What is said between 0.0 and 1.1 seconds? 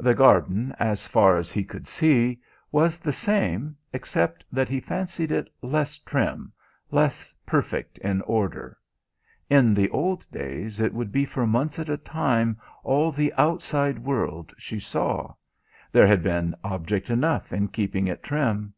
The garden, as